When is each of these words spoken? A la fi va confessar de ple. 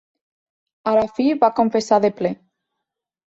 A 0.91 0.93
la 0.99 1.03
fi 1.17 1.27
va 1.43 1.51
confessar 1.59 1.99
de 2.07 2.11
ple. 2.21 2.31